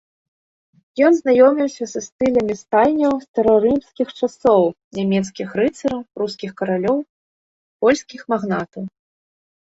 Ён 1.07 1.13
знаёміўся 1.17 1.85
са 1.93 2.01
стылямі 2.05 2.55
стайняў 2.61 3.11
старарымскіх 3.25 4.07
часоў, 4.19 4.63
нямецкіх 4.99 5.49
рыцараў, 5.61 5.99
прускіх 6.15 6.51
каралёў, 6.63 6.97
польскіх 7.87 8.21
магнатаў. 8.35 8.83